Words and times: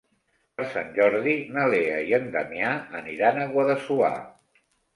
Per 0.59 0.63
Sant 0.71 0.87
Jordi 0.95 1.35
na 1.59 1.67
Lea 1.75 2.01
i 2.09 2.17
en 2.19 2.27
Damià 2.37 2.73
aniran 3.03 3.41
a 3.41 3.47
Guadassuar. 3.55 4.13